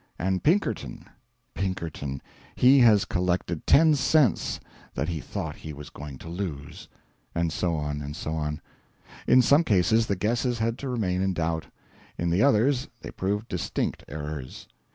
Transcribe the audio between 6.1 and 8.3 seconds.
to lose." And so on, and